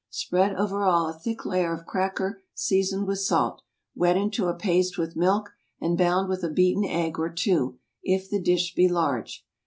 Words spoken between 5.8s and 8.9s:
bound with a beaten egg or two, if the dish be